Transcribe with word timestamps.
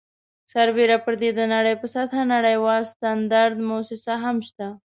سربیره 0.51 0.97
پر 1.05 1.13
دې 1.21 1.29
د 1.35 1.41
نړۍ 1.53 1.75
په 1.81 1.87
سطحه 1.93 2.23
نړیواله 2.33 2.87
سټنډرډ 2.91 3.53
مؤسسه 3.69 4.13
هم 4.23 4.37
شته. 4.47 4.67